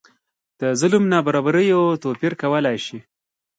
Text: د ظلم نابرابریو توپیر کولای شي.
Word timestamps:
د 0.59 0.61
ظلم 0.79 1.03
نابرابریو 1.13 1.81
توپیر 2.03 2.33
کولای 2.41 2.77
شي. 2.85 2.97